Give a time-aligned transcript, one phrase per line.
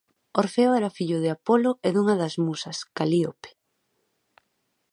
[0.41, 3.49] Orfeo era fillo de Apolo e dunha das musas, Calíope.